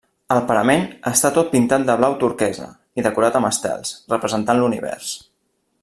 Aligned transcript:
El 0.35 0.39
parament 0.51 0.85
està 1.11 1.29
tot 1.35 1.51
pintat 1.51 1.85
de 1.89 1.97
blau 1.99 2.15
turquesa 2.23 2.71
i 3.01 3.05
decorat 3.09 3.39
amb 3.41 3.49
estels, 3.51 3.93
representant 4.15 4.65
l'univers. 4.65 5.15